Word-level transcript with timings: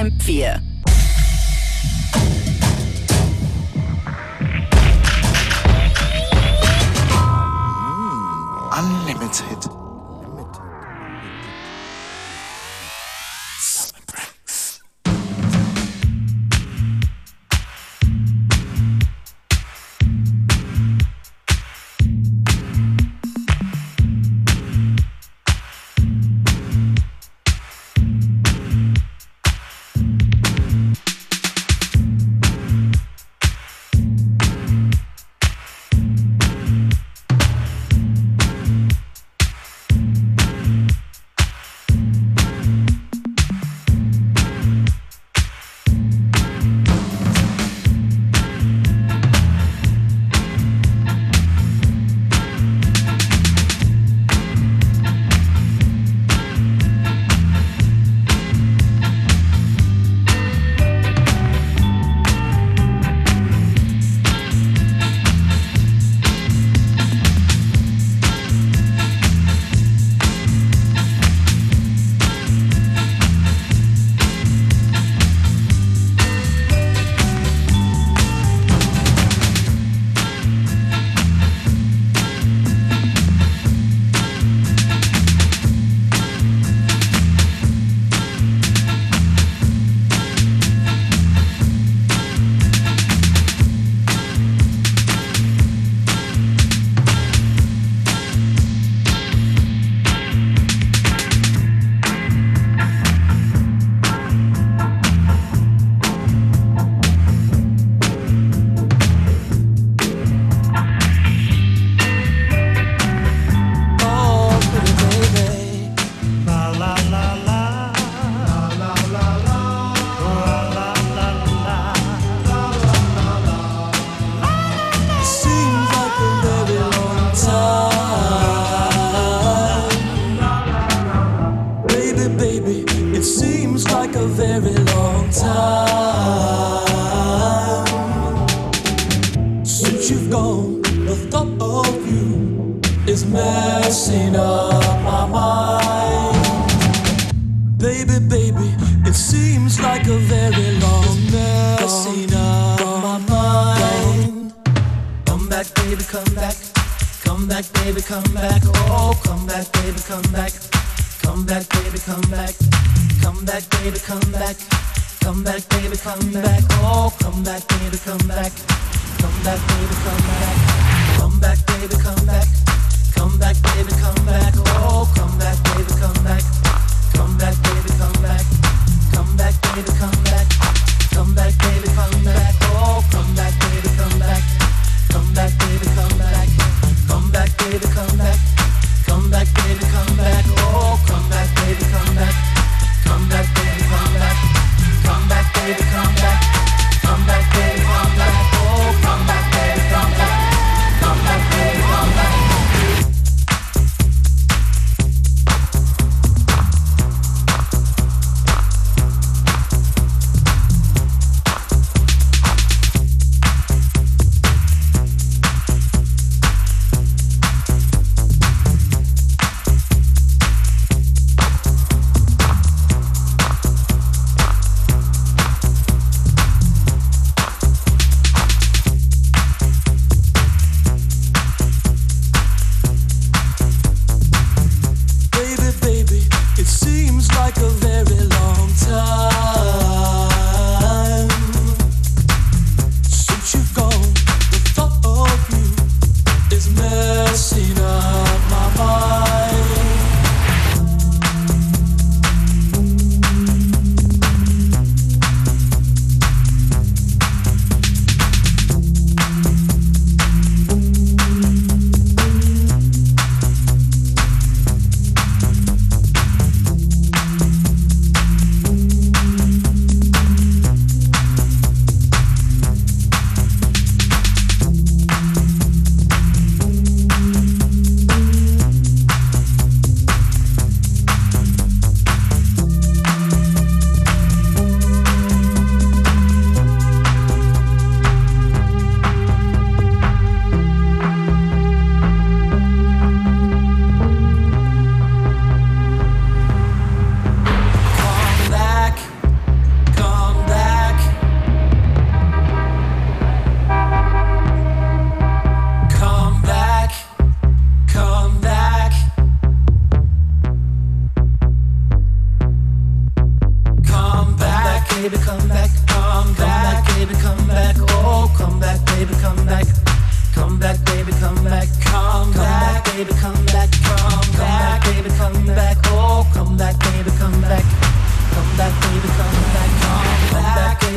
Camp 0.00 0.22
4. 0.22 0.69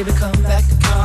Baby, 0.05 0.17
come 0.17 0.43
back, 0.43 0.63
come 0.81 1.02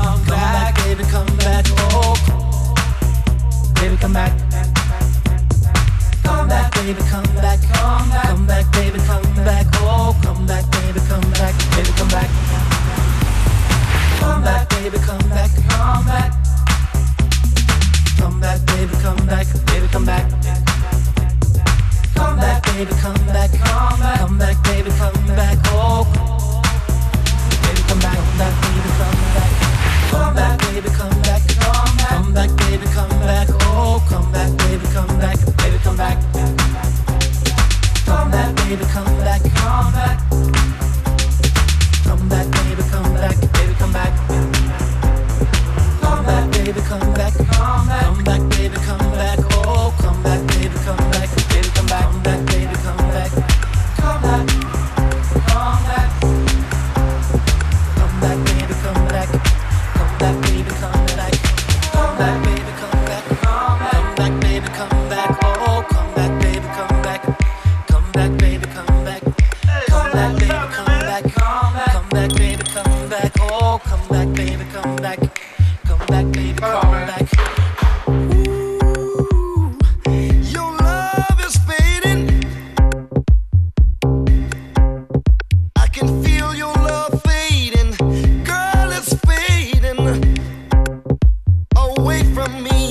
from 92.39 92.63
me. 92.63 92.88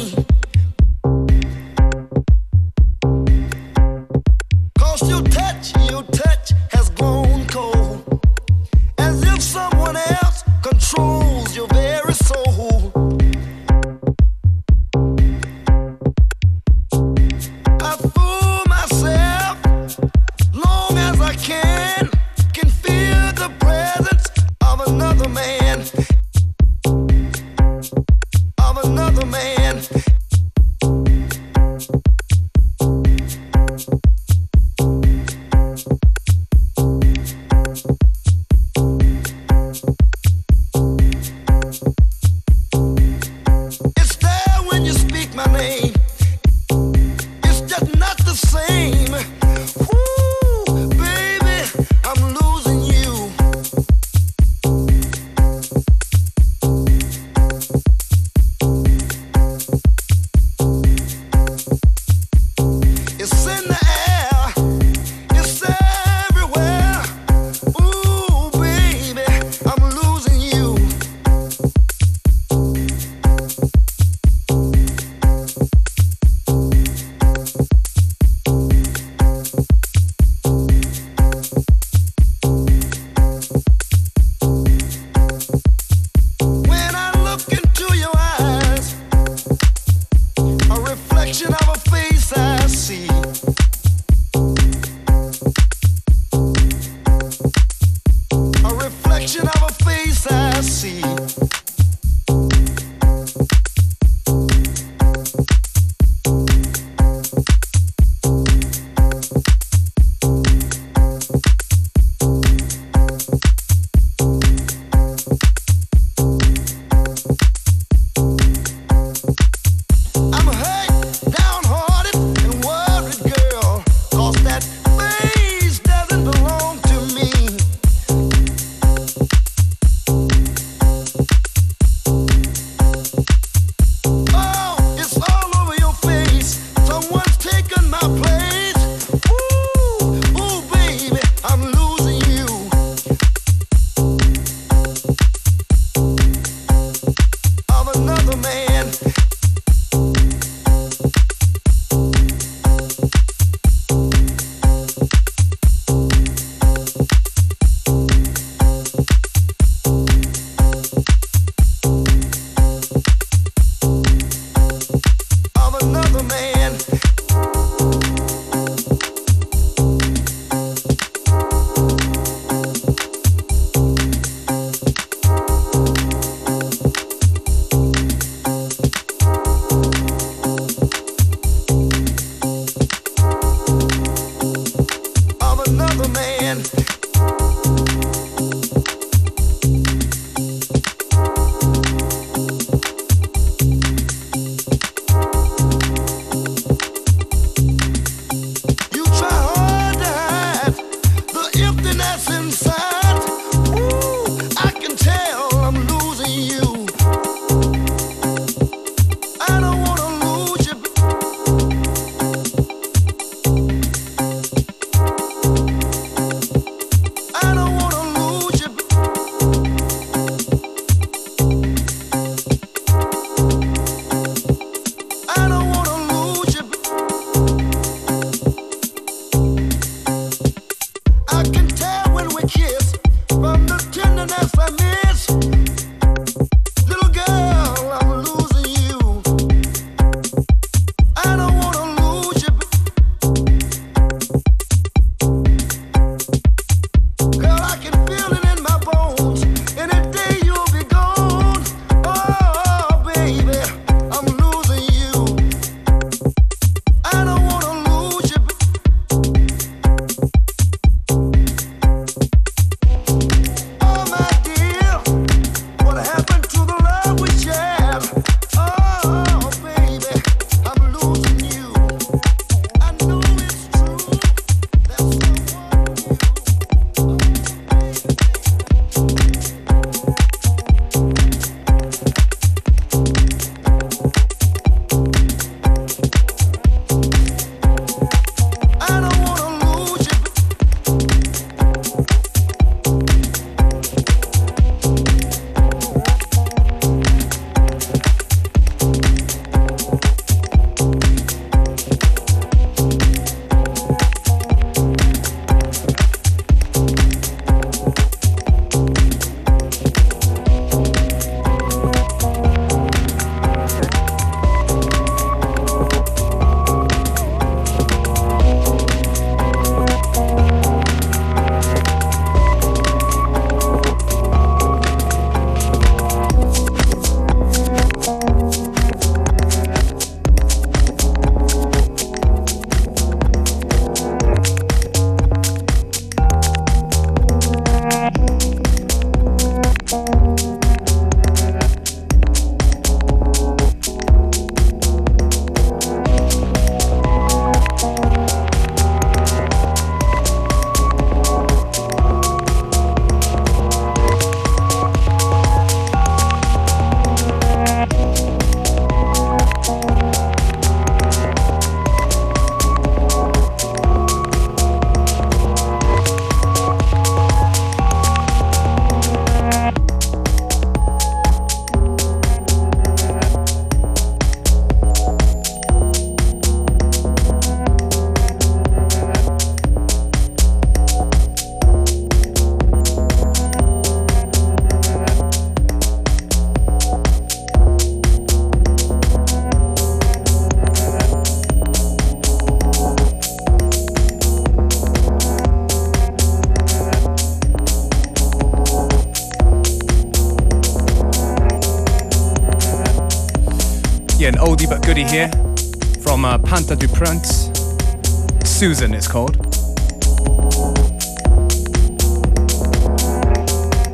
Susan 408.88 408.94
is 408.94 409.10
called. 409.10 409.38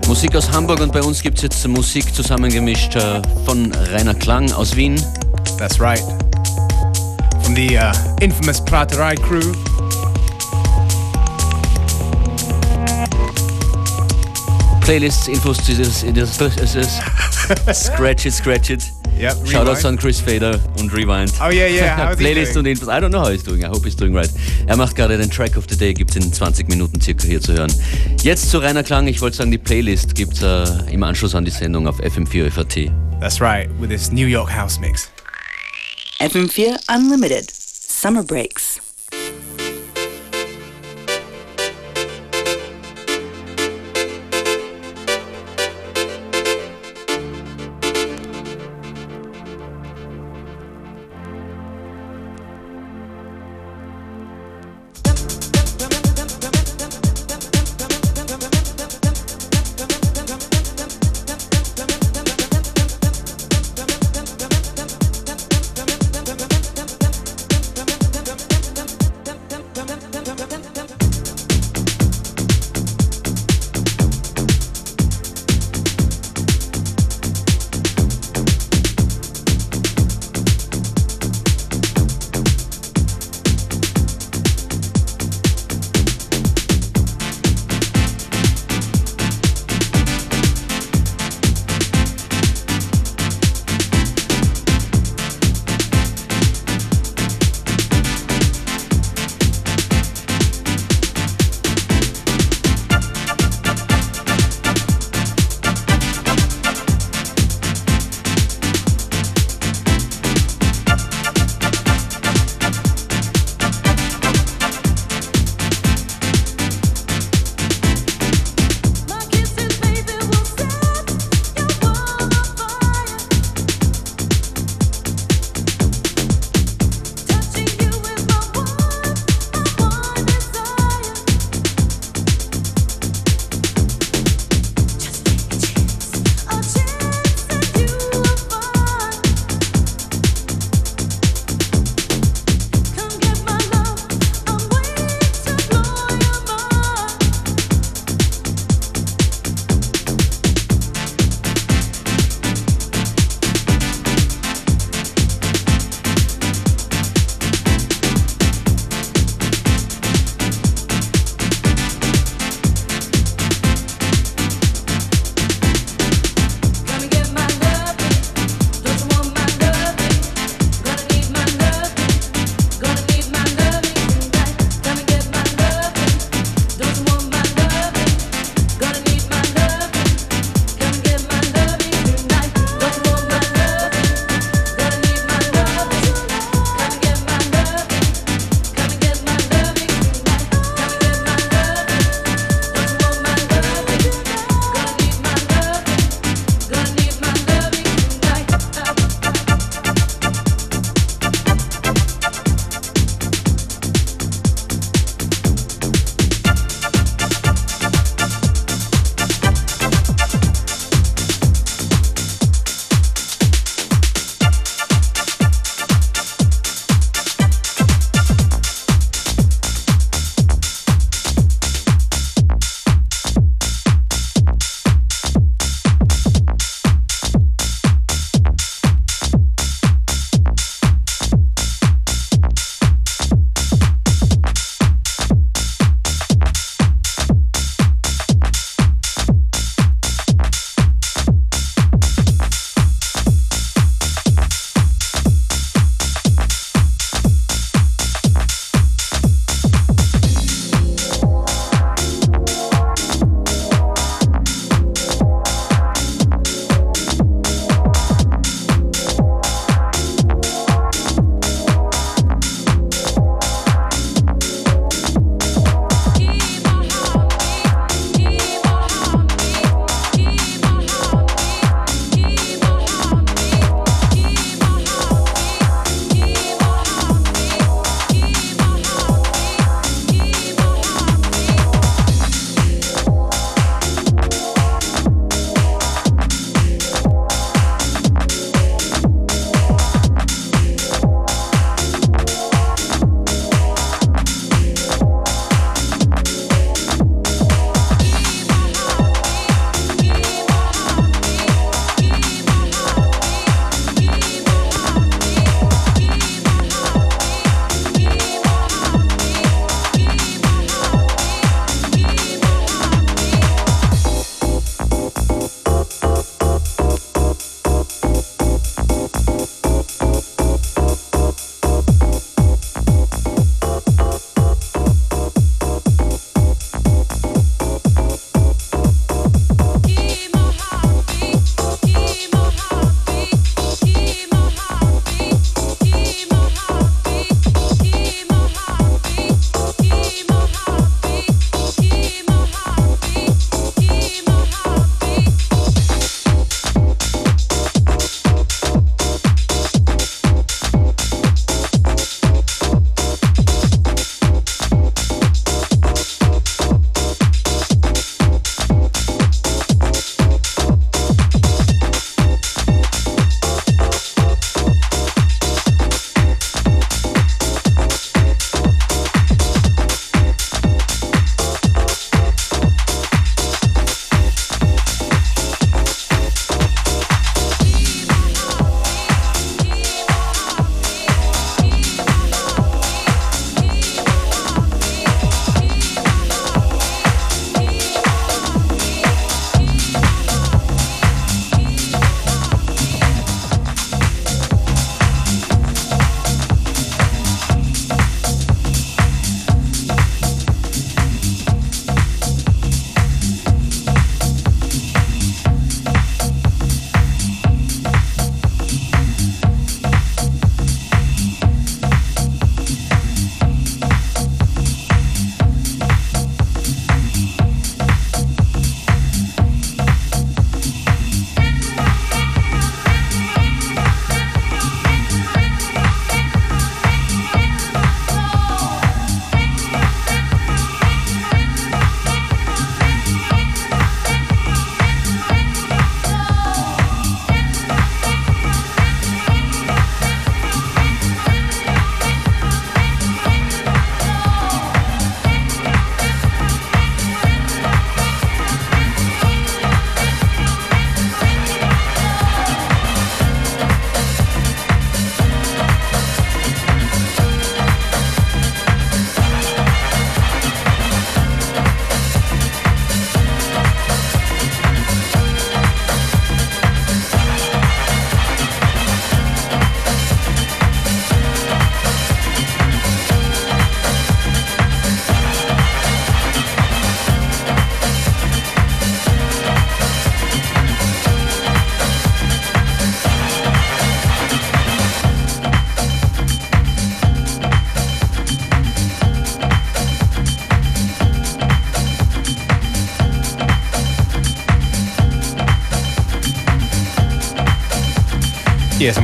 Musik 0.07 0.35
aus 0.35 0.51
Hamburg 0.51 0.81
und 0.81 0.91
bei 0.91 1.01
uns 1.01 1.21
gibt 1.21 1.37
es 1.37 1.43
jetzt 1.43 1.67
Musik 1.67 2.13
zusammengemischt 2.13 2.95
äh, 2.95 3.21
von 3.45 3.71
Rainer 3.91 4.13
Klang 4.13 4.51
aus 4.51 4.75
Wien. 4.75 5.01
That's 5.57 5.79
right. 5.79 6.03
From 7.41 7.55
the 7.55 7.77
uh, 7.77 7.91
infamous 8.21 8.61
Praterei 8.63 9.15
crew. 9.15 9.41
Playlists, 14.81 15.27
Infos, 15.27 15.57
dieses, 15.65 16.01
dieses 16.01 16.37
Scratch 17.73 18.25
it, 18.25 18.33
scratch 18.33 18.69
it. 18.69 19.02
Yep, 19.19 19.45
Shoutouts 19.47 19.85
an 19.85 19.97
Chris 19.97 20.19
Fader 20.19 20.59
und 20.79 20.91
Rewind. 20.93 21.31
Oh 21.39 21.49
yeah, 21.49 21.67
yeah. 21.67 21.95
How's 21.95 22.17
Playlist 22.17 22.57
und 22.57 22.65
Infos. 22.65 22.87
I 22.87 22.99
don't 22.99 23.11
know 23.11 23.21
how 23.21 23.29
he's 23.31 23.43
doing. 23.43 23.63
I 23.63 23.67
hope 23.67 23.85
he's 23.85 23.95
doing 23.95 24.13
right. 24.13 24.29
Er 24.67 24.75
macht 24.75 24.95
gerade 24.95 25.17
den 25.17 25.29
Track 25.29 25.55
of 25.55 25.65
the 25.69 25.77
Day, 25.77 25.93
gibt 25.93 26.09
es 26.11 26.17
in 26.17 26.33
20 26.33 26.67
Minuten 26.67 26.99
circa 26.99 27.27
hier 27.27 27.39
zu 27.39 27.53
hören. 27.53 27.71
Jetzt 28.21 28.49
zu 28.49 28.57
Rainer 28.57 28.83
Klang. 28.83 29.07
Ich 29.07 29.21
wollte 29.21 29.37
sagen, 29.37 29.51
die 29.51 29.57
Playlist 29.57 30.15
gibt 30.15 30.33
es 30.33 30.41
äh, 30.43 30.91
im 30.91 31.03
Anschluss 31.03 31.35
an 31.35 31.45
die 31.45 31.51
Sendung 31.51 31.87
auf 31.87 31.99
FM4 32.01 32.49
FAT. 32.51 32.91
That's 33.21 33.39
right, 33.39 33.69
with 33.79 33.89
this 33.89 34.11
New 34.11 34.27
York 34.27 34.49
house 34.53 34.79
mix. 34.79 35.09
FM4 36.19 36.75
Unlimited. 36.93 37.49
Summer 37.49 38.23
Breaks. 38.23 38.82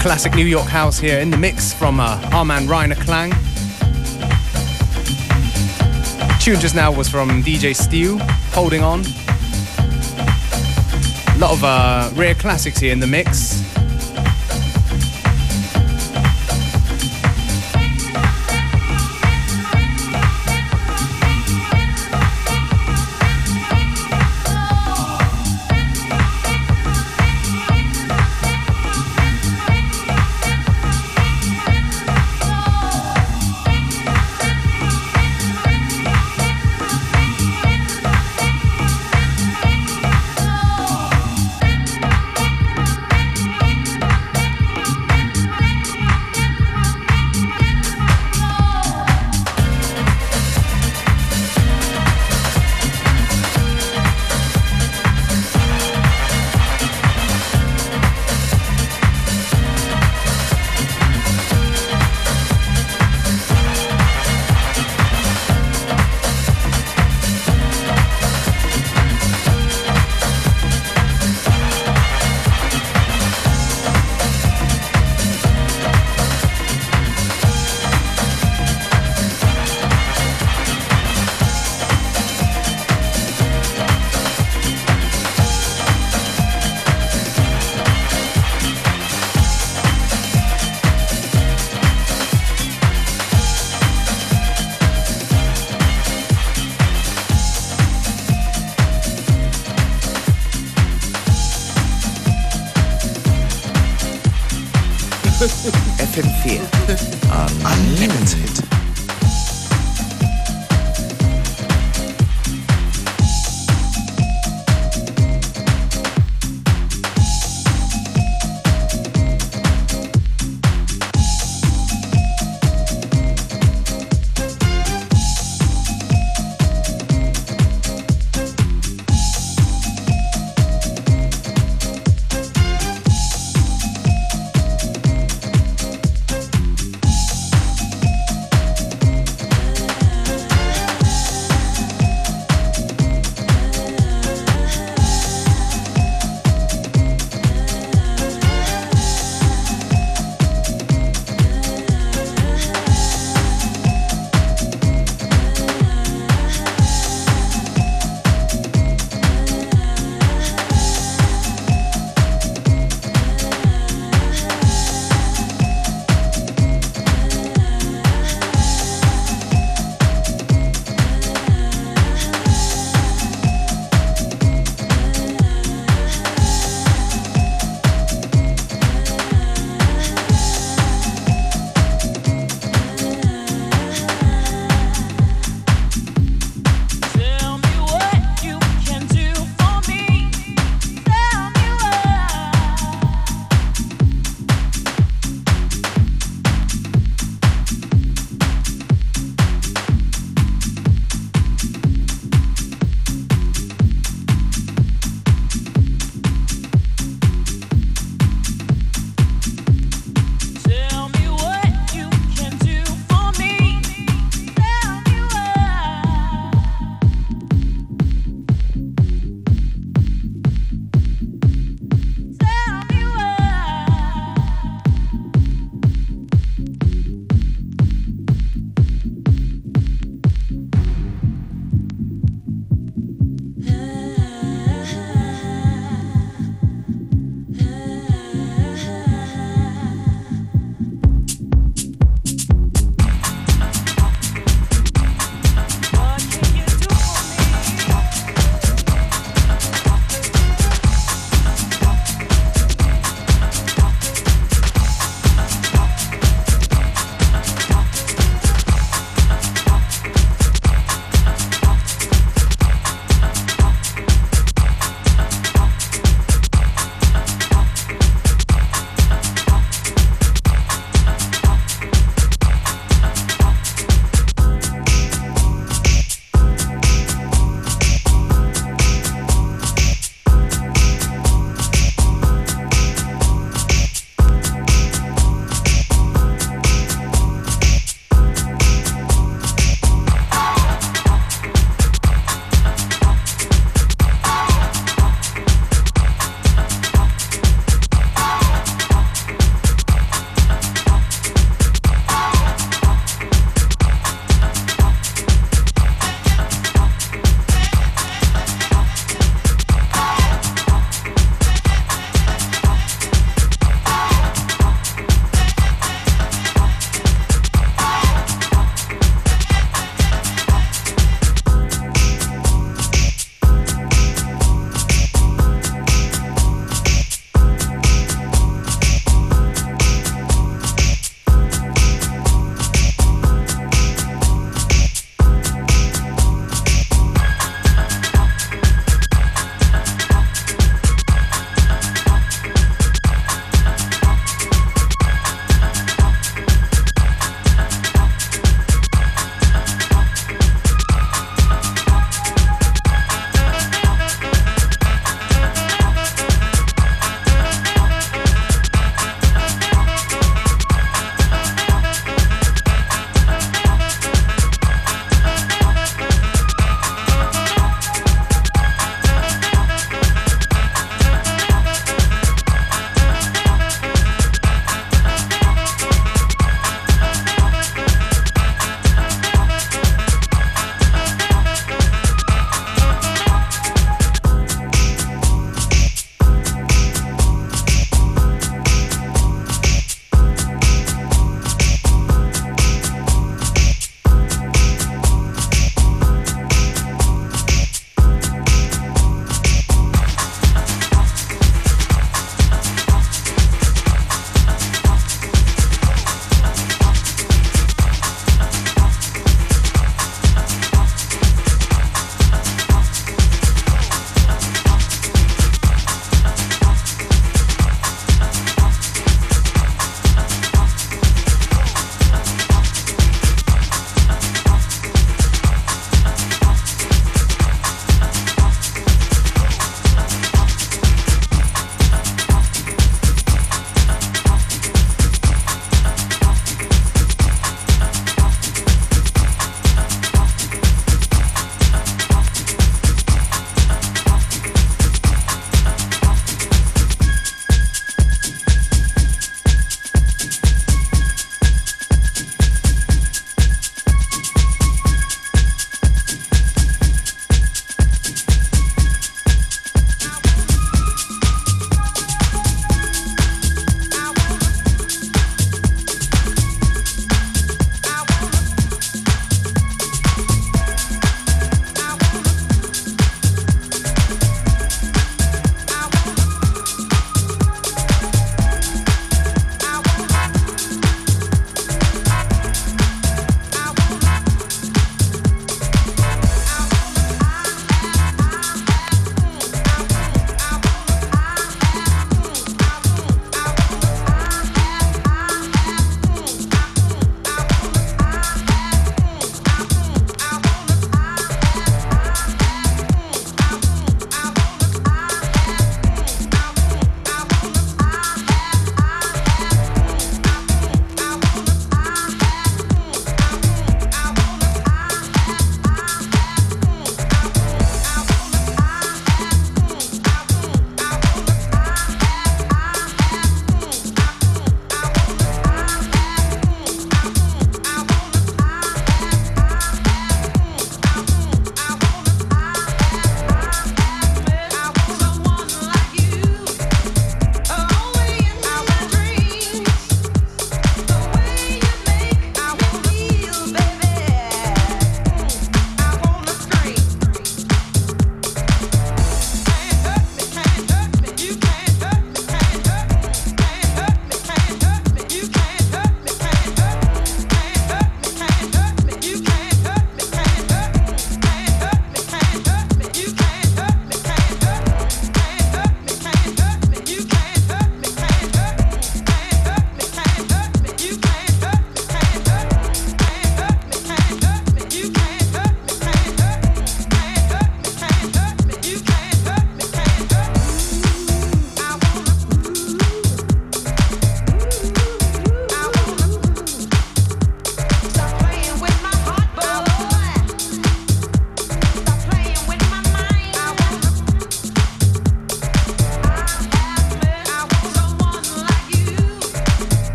Classic 0.00 0.34
New 0.34 0.46
York 0.46 0.66
house 0.66 0.98
here 0.98 1.20
in 1.20 1.28
the 1.28 1.36
mix 1.36 1.74
from 1.74 2.00
uh, 2.00 2.18
our 2.32 2.42
man 2.42 2.66
Klang. 2.66 3.30
Tune 6.40 6.58
just 6.58 6.74
now 6.74 6.90
was 6.90 7.06
from 7.06 7.42
DJ 7.42 7.76
Steele, 7.76 8.18
Holding 8.52 8.82
On. 8.82 9.00
A 11.34 11.38
lot 11.38 11.52
of 11.52 11.62
uh, 11.62 12.10
rare 12.14 12.34
classics 12.34 12.78
here 12.78 12.94
in 12.94 13.00
the 13.00 13.06
mix. 13.06 13.69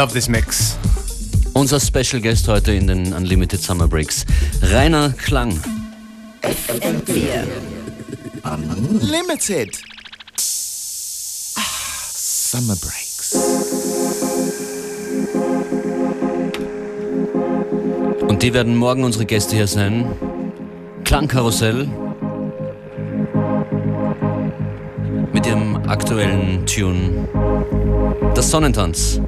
Love 0.00 0.14
this 0.14 0.30
mix. 0.30 0.78
Unser 1.52 1.78
Special 1.78 2.22
Guest 2.22 2.48
heute 2.48 2.72
in 2.72 2.86
den 2.86 3.12
Unlimited 3.12 3.60
Summer 3.60 3.86
Breaks, 3.86 4.24
Rainer 4.62 5.10
Klang. 5.10 5.60
Limited. 9.02 9.76
Ah, 11.54 11.60
Summer 12.14 12.76
Breaks. 12.76 13.34
Und 18.26 18.42
die 18.42 18.54
werden 18.54 18.76
morgen 18.76 19.04
unsere 19.04 19.26
Gäste 19.26 19.54
hier 19.54 19.66
sein. 19.66 20.06
Klangkarussell. 21.04 21.86
Mit 25.34 25.46
ihrem 25.46 25.76
aktuellen 25.90 26.64
Tune. 26.64 27.28
Das 28.34 28.50
Sonnentanz. 28.50 29.20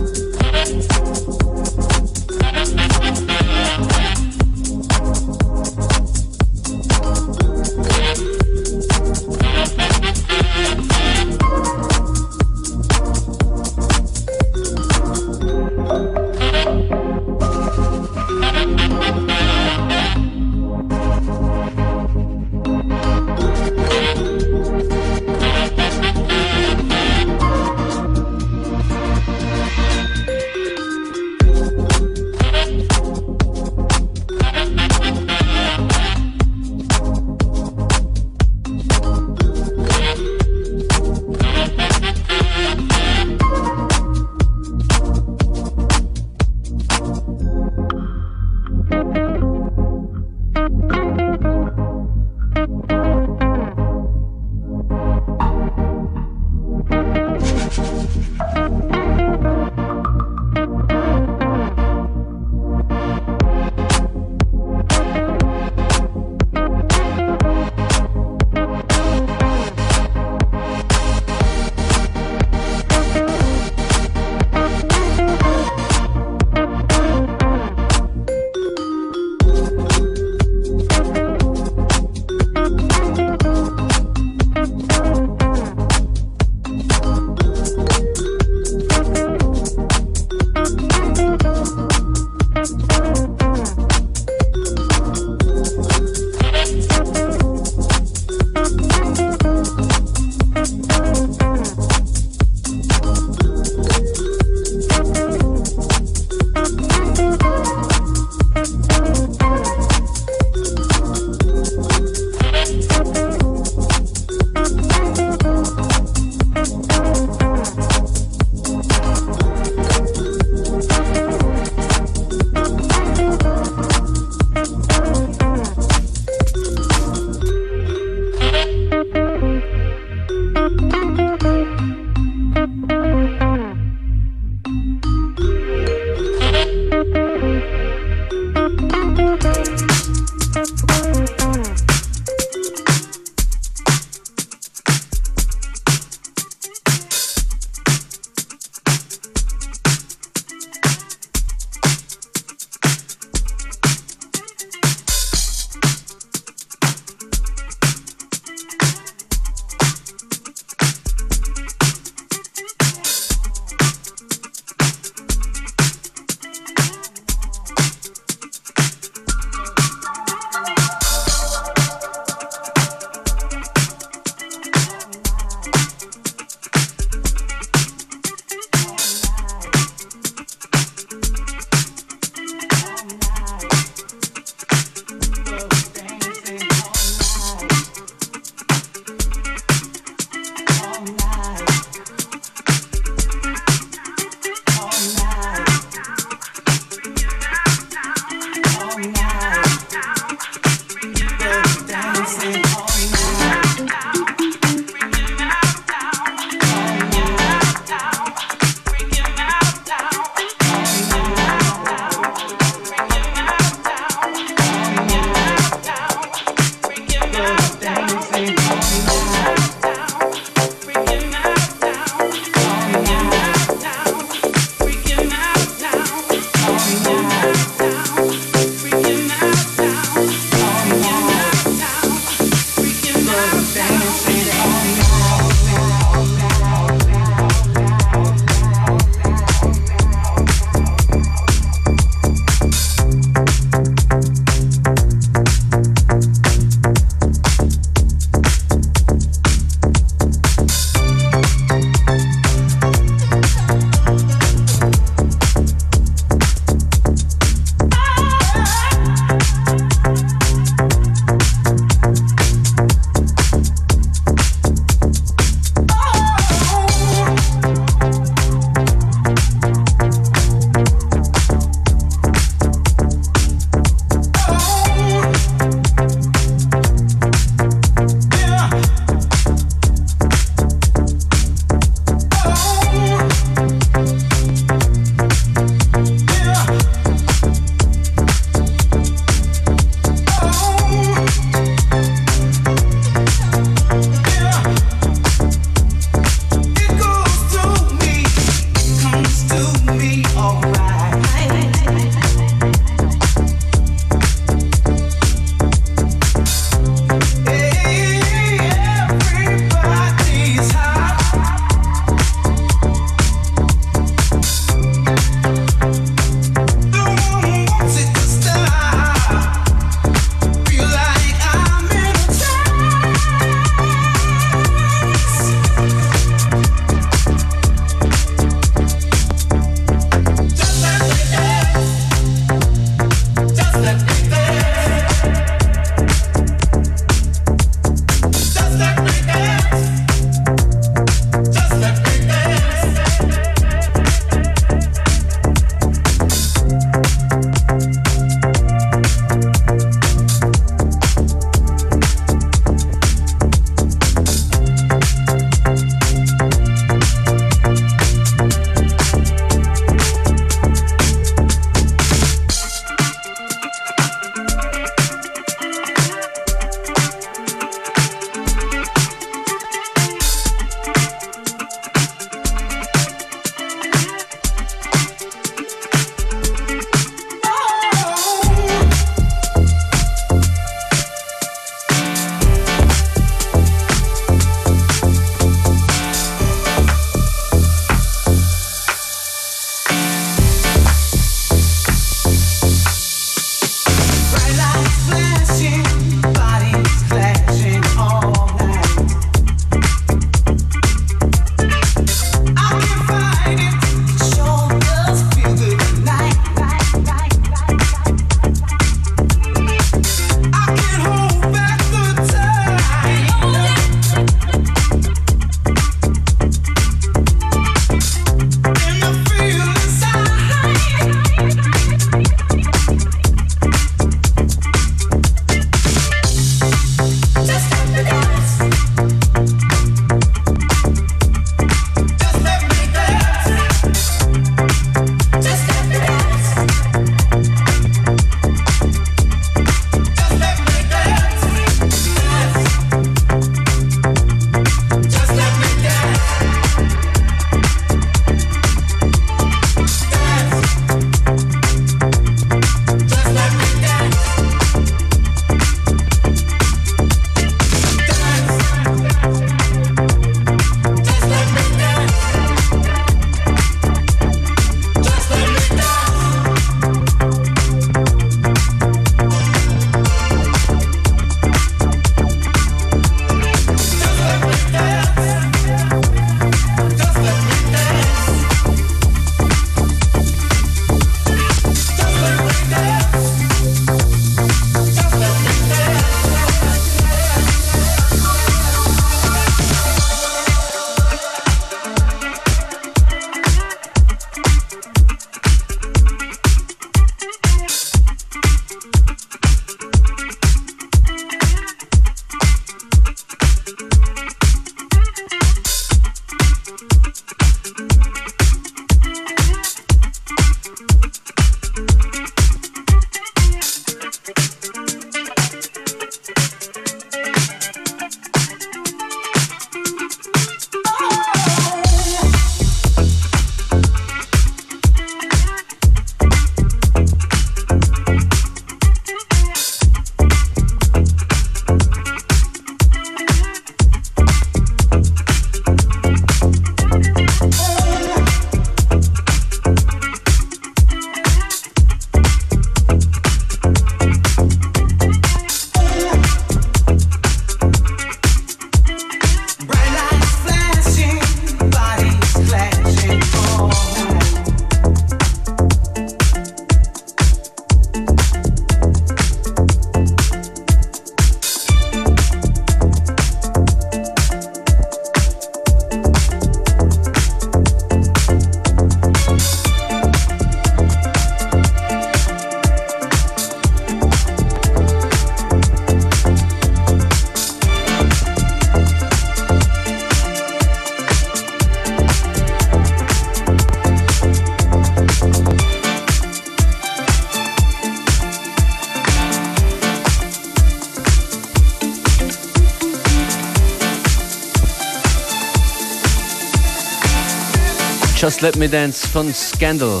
Let 598.46 598.54
Me 598.54 598.68
Dance 598.68 599.08
von 599.08 599.34
Scandal. 599.34 600.00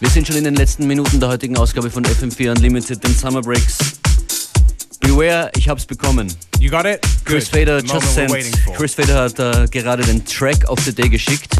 Wir 0.00 0.08
sind 0.08 0.26
schon 0.26 0.36
in 0.36 0.44
den 0.44 0.54
letzten 0.54 0.86
Minuten 0.86 1.20
der 1.20 1.28
heutigen 1.28 1.58
Ausgabe 1.58 1.90
von 1.90 2.02
FM4 2.02 2.52
Unlimited, 2.52 3.04
den 3.04 3.14
Summer 3.14 3.42
Breaks. 3.42 3.76
Beware, 5.00 5.50
ich 5.54 5.68
hab's 5.68 5.84
bekommen. 5.84 6.32
You 6.60 6.70
got 6.70 6.86
it? 6.86 7.02
Chris 7.26 7.50
Good. 7.50 7.58
Fader 7.58 7.80
just 7.80 8.14
sent. 8.14 8.32
Chris 8.74 8.94
Fader 8.94 9.24
hat 9.24 9.38
äh, 9.38 9.66
gerade 9.66 10.02
den 10.02 10.24
Track 10.24 10.66
of 10.70 10.78
the 10.86 10.94
Day 10.94 11.10
geschickt. 11.10 11.52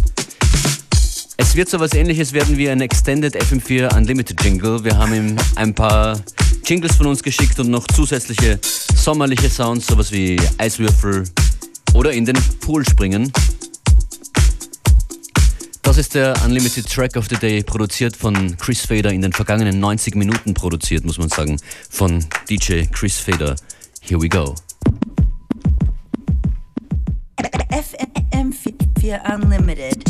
Es 1.36 1.54
wird 1.54 1.68
so 1.68 1.78
was 1.78 1.92
ähnliches 1.92 2.32
werden 2.32 2.56
wie 2.56 2.70
ein 2.70 2.80
Extended 2.80 3.36
FM4 3.36 3.94
Unlimited 3.94 4.42
Jingle. 4.42 4.82
Wir 4.82 4.96
haben 4.96 5.12
ihm 5.12 5.36
ein 5.56 5.74
paar 5.74 6.18
Jingles 6.64 6.96
von 6.96 7.08
uns 7.08 7.22
geschickt 7.22 7.60
und 7.60 7.68
noch 7.68 7.86
zusätzliche 7.88 8.58
sommerliche 8.96 9.50
Sounds, 9.50 9.86
sowas 9.86 10.10
wie 10.10 10.40
Eiswürfel 10.56 11.24
oder 11.94 12.12
in 12.12 12.24
den 12.24 12.36
Pool 12.60 12.84
springen. 12.88 13.32
Das 15.82 15.98
ist 15.98 16.14
der 16.14 16.34
Unlimited 16.44 16.88
Track 16.88 17.16
of 17.16 17.26
the 17.28 17.36
Day, 17.36 17.62
produziert 17.62 18.16
von 18.16 18.56
Chris 18.56 18.86
Fader, 18.86 19.10
in 19.10 19.20
den 19.20 19.32
vergangenen 19.32 19.78
90 19.80 20.14
Minuten 20.14 20.54
produziert, 20.54 21.04
muss 21.04 21.18
man 21.18 21.28
sagen, 21.28 21.58
von 21.90 22.24
DJ 22.48 22.84
Chris 22.90 23.18
Fader. 23.18 23.56
Here 24.00 24.20
we 24.20 24.28
go. 24.28 24.54
FM4 27.70 29.34
Unlimited. 29.34 30.04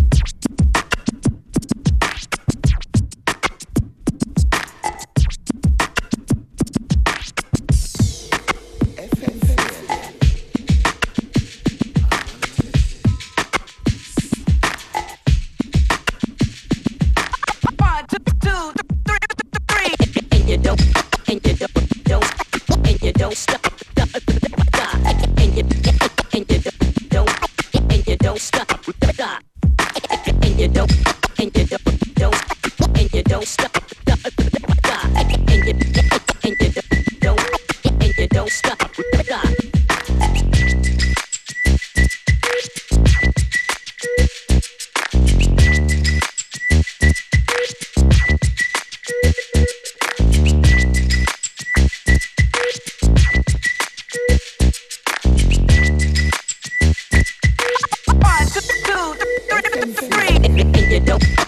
free. 59.86 61.41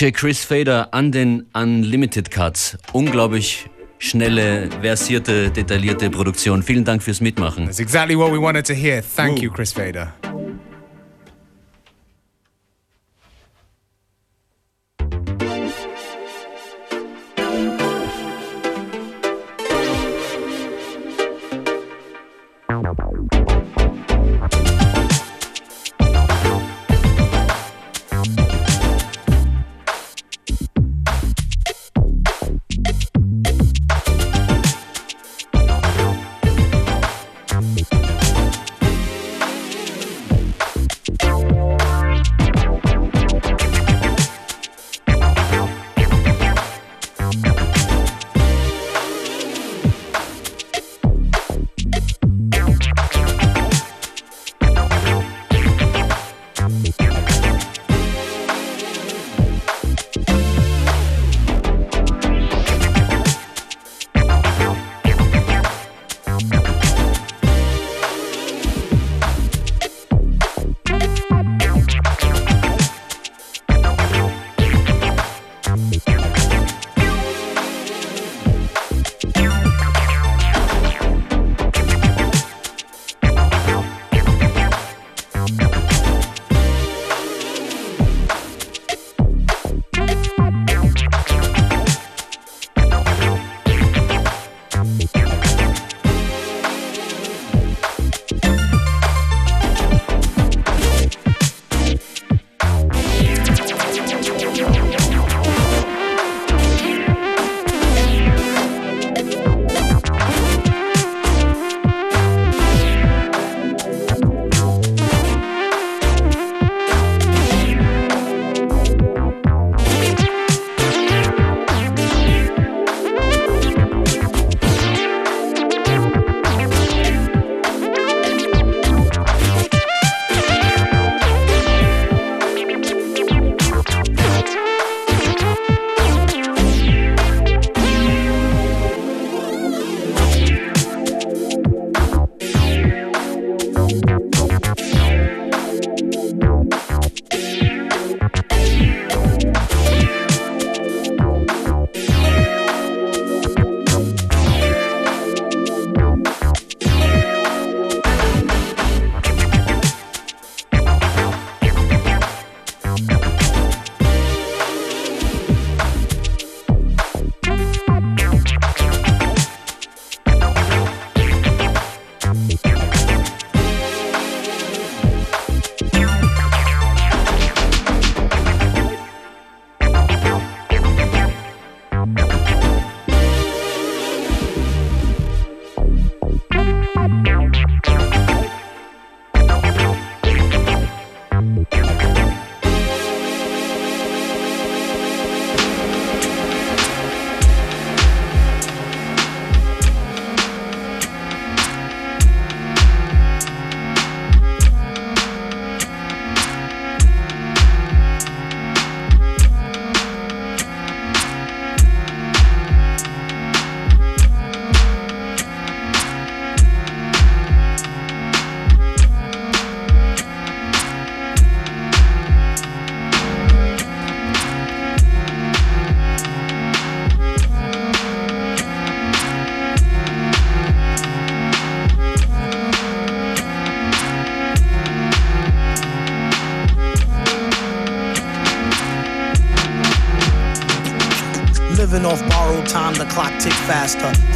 DJ 0.00 0.12
Chris 0.12 0.42
Fader 0.46 0.88
an 0.94 1.12
den 1.12 1.44
Unlimited 1.52 2.30
Cuts. 2.30 2.78
Unglaublich 2.94 3.68
schnelle, 3.98 4.70
versierte, 4.80 5.50
detaillierte 5.50 6.08
Produktion. 6.08 6.62
Vielen 6.62 6.86
Dank 6.86 7.02
fürs 7.02 7.20
Mitmachen. 7.20 7.66
That's 7.66 7.80
exactly 7.80 8.16
what 8.16 8.32
we 8.32 8.40
wanted 8.40 8.64
to 8.66 8.72
hear. 8.72 9.02
Thank 9.02 9.42
you, 9.42 9.50
Chris 9.50 9.74
Fader. 9.74 10.14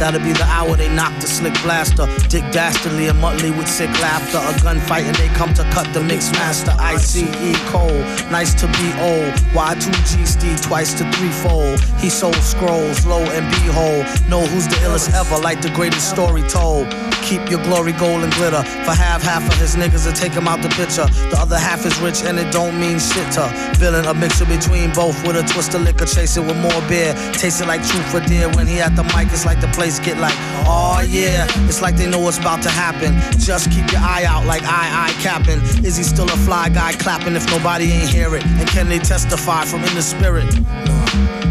That'll 0.05 0.21
be 0.21 0.33
the 0.33 0.45
hour 0.45 0.77
they 0.77 0.87
knock 0.93 1.19
the 1.19 1.25
slick 1.25 1.59
blaster. 1.63 2.05
Dick 2.29 2.43
Dastardly 2.51 3.07
and 3.07 3.17
Muttley 3.17 3.49
with 3.57 3.67
sick 3.67 3.89
laughter. 4.05 4.37
A 4.37 4.53
gunfight 4.61 5.01
and 5.01 5.15
they 5.15 5.29
come 5.29 5.51
to 5.55 5.63
cut 5.71 5.91
the 5.95 6.03
mix 6.03 6.31
master. 6.33 6.75
ICE 6.77 7.25
Cole, 7.71 7.89
nice 8.29 8.53
to 8.53 8.67
be 8.77 8.93
old. 9.01 9.33
Y2G 9.57 10.27
Steve 10.27 10.61
twice 10.61 10.93
to 10.93 11.11
threefold. 11.13 11.79
He 11.97 12.11
sold 12.11 12.35
scrolls, 12.35 13.03
low 13.07 13.23
and 13.33 13.49
behold. 13.65 14.05
Know 14.29 14.45
who's 14.45 14.67
the 14.67 14.75
illest 14.85 15.11
ever, 15.11 15.41
like 15.41 15.63
the 15.63 15.71
greatest 15.71 16.07
story 16.07 16.43
told. 16.43 16.85
Keep 17.25 17.49
your 17.49 17.61
glory 17.63 17.91
gold 17.93 18.23
and 18.23 18.31
glitter. 18.33 18.61
For 18.85 18.93
half, 18.93 19.23
half 19.23 19.41
of 19.51 19.57
his 19.59 19.75
niggas 19.75 20.05
to 20.07 20.13
take 20.13 20.31
him 20.31 20.47
out 20.47 20.61
the 20.61 20.69
picture. 20.69 21.07
The 21.29 21.37
other 21.39 21.57
half 21.57 21.85
is 21.85 21.97
rich 21.99 22.21
and 22.23 22.37
it 22.37 22.51
don't 22.53 22.79
mean 22.79 22.99
shit 22.99 23.31
to. 23.33 23.49
Villain, 23.77 24.05
a 24.05 24.13
mixture 24.13 24.45
between 24.45 24.93
both 24.93 25.17
with 25.25 25.35
a 25.35 25.43
twist 25.43 25.73
of 25.73 25.81
liquor. 25.81 26.05
Chase 26.05 26.37
it 26.37 26.45
with 26.45 26.57
more 26.57 26.81
beer. 26.87 27.13
Taste 27.33 27.61
it 27.61 27.67
like 27.67 27.81
truth 27.85 28.05
for 28.11 28.19
dear. 28.21 28.47
When 28.49 28.67
he 28.67 28.79
at 28.79 28.95
the 28.95 29.03
mic, 29.15 29.33
it's 29.33 29.45
like 29.45 29.59
the 29.59 29.67
place 29.69 29.99
get 29.99 30.17
like, 30.19 30.35
oh 30.69 31.03
yeah. 31.07 31.47
It's 31.67 31.81
like 31.81 31.97
they 31.97 32.09
know 32.09 32.19
what's 32.19 32.37
about 32.37 32.61
to 32.63 32.69
happen. 32.69 33.17
Just 33.39 33.71
keep 33.71 33.91
your 33.91 34.01
eye 34.01 34.25
out 34.25 34.45
like 34.45 34.63
I, 34.63 35.09
I 35.09 35.21
capping. 35.21 35.61
Is 35.83 35.97
he 35.97 36.03
still 36.03 36.29
a 36.29 36.37
fly 36.45 36.69
guy 36.69 36.93
clapping 36.93 37.35
if 37.35 37.49
nobody 37.49 37.85
ain't 37.91 38.09
hear 38.09 38.35
it? 38.35 38.45
And 38.45 38.67
can 38.69 38.87
they 38.87 38.99
testify 38.99 39.65
from 39.65 39.83
in 39.83 39.95
the 39.95 40.01
spirit? 40.01 40.45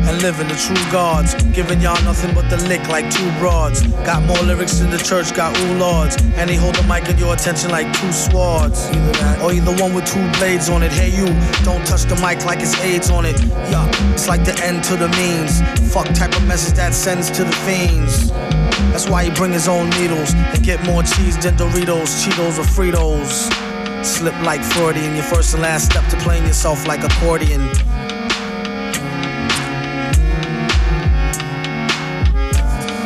And 0.06 0.22
living 0.22 0.48
the 0.48 0.54
true 0.54 0.92
gods. 0.92 1.34
Giving 1.52 1.80
y'all 1.80 2.00
nothing 2.04 2.34
but 2.34 2.48
the 2.50 2.56
lick 2.68 2.86
like 2.88 3.10
two 3.10 3.30
broads. 3.38 3.82
Got 4.04 4.22
more 4.24 4.38
lyrics 4.42 4.80
in 4.80 4.90
the 4.90 4.98
church, 4.98 5.34
got 5.34 5.56
ooh 5.58 5.78
lords. 5.78 6.16
And 6.36 6.48
he 6.50 6.56
hold 6.56 6.74
the 6.74 6.82
mic 6.84 7.08
in 7.08 7.18
your 7.18 7.34
attention 7.34 7.70
like 7.70 7.86
two 7.98 8.12
swords. 8.12 8.88
Either 8.90 9.12
that, 9.20 9.42
or 9.42 9.52
either 9.52 9.74
one 9.82 9.94
with 9.94 10.06
two 10.06 10.26
blades 10.38 10.68
on 10.68 10.82
it. 10.82 10.92
Hey 10.92 11.10
you, 11.10 11.26
don't 11.64 11.84
touch 11.86 12.04
the 12.04 12.16
mic 12.16 12.44
like 12.44 12.60
it's 12.60 12.78
AIDS 12.80 13.10
on 13.10 13.24
it. 13.24 13.40
Yeah, 13.70 13.88
it's 14.12 14.28
like 14.28 14.44
the 14.44 14.54
end 14.62 14.84
to 14.84 14.96
the 14.96 15.08
means. 15.20 15.60
Fuck 15.92 16.06
type 16.14 16.36
of 16.36 16.46
message 16.46 16.74
that 16.74 16.94
sends 16.94 17.30
to 17.32 17.44
the 17.44 17.56
fiends. 17.66 18.30
That's 18.92 19.08
why 19.08 19.24
he 19.24 19.30
bring 19.30 19.52
his 19.52 19.68
own 19.68 19.90
needles 19.90 20.34
and 20.34 20.62
get 20.62 20.84
more 20.84 21.02
cheese 21.02 21.36
than 21.38 21.56
Doritos, 21.56 22.22
Cheetos, 22.22 22.58
or 22.58 22.62
Fritos. 22.62 23.52
Slip 24.04 24.34
like 24.42 24.62
Freudian, 24.62 25.14
your 25.14 25.24
first 25.24 25.54
and 25.54 25.62
last 25.62 25.90
step 25.90 26.06
to 26.10 26.16
playing 26.18 26.46
yourself 26.46 26.86
like 26.86 27.02
accordion. 27.02 27.62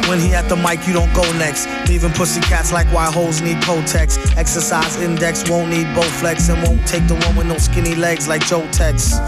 When 0.09 0.19
he 0.19 0.35
at 0.35 0.49
the 0.49 0.57
mic, 0.57 0.87
you 0.87 0.95
don't 0.95 1.13
go 1.13 1.23
next. 1.39 1.69
Leaving 1.87 2.13
pussy 2.13 2.41
cats 2.41 2.73
like 2.73 2.87
why 2.95 3.13
hoes 3.13 3.43
need 3.43 3.59
Kotex. 3.59 4.17
Exercise 4.39 4.97
index 4.97 5.49
won't 5.51 5.69
need 5.69 5.87
Bowflex 5.89 6.49
and 6.49 6.67
won't 6.67 6.87
take 6.89 7.07
the 7.07 7.15
one 7.27 7.37
with 7.37 7.47
no 7.47 7.59
skinny 7.59 7.95
legs 7.95 8.27
like 8.27 8.47
Joe 8.47 8.67
Tex. 8.71 9.19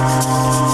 Yeah, 0.00 0.67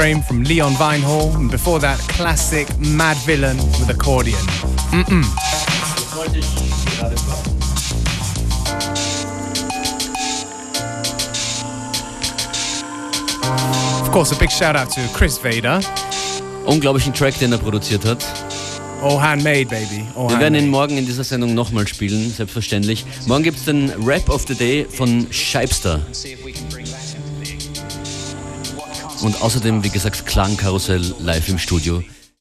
frame 0.00 0.22
from 0.22 0.42
Leon 0.44 0.72
Vinehall, 0.76 1.34
and 1.34 1.50
before 1.50 1.78
that, 1.78 1.98
classic 2.08 2.66
Mad 2.78 3.18
Villain 3.26 3.58
with 3.78 3.90
accordion. 3.90 4.40
Of 14.00 14.10
course, 14.10 14.32
a 14.32 14.38
big 14.38 14.50
shout 14.50 14.74
out 14.74 14.90
to 14.92 15.02
Chris 15.12 15.36
Vader. 15.36 15.82
Unglaublichen 16.64 17.12
Track, 17.12 17.38
den 17.38 17.52
er 17.52 17.58
produziert 17.58 18.06
hat. 18.06 18.24
All 19.02 19.18
handmade, 19.18 19.66
baby. 19.68 20.06
All 20.14 20.30
Wir 20.30 20.40
werden 20.40 20.54
ihn 20.54 20.70
morgen 20.70 20.96
in 20.96 21.04
dieser 21.04 21.24
Sendung 21.24 21.52
nochmal 21.52 21.86
spielen, 21.86 22.30
selbstverständlich. 22.30 23.04
Morgen 23.26 23.42
gibt 23.42 23.58
es 23.58 23.66
den 23.66 23.90
Rap 24.02 24.30
of 24.30 24.46
the 24.48 24.54
Day 24.54 24.86
von 24.86 25.26
Scheibster. 25.30 26.00
Und 29.22 29.42
außerdem, 29.42 29.84
wie 29.84 29.90
gesagt, 29.90 30.26
Klangkarussell 30.26 31.14
live 31.20 31.48
im 31.48 31.58
Studio. 31.58 32.02